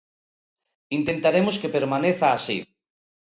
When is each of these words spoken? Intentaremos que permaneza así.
Intentaremos 0.99 1.59
que 1.61 1.73
permaneza 1.75 2.25
así. 2.37 2.57